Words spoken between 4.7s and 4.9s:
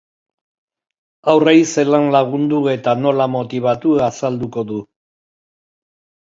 du.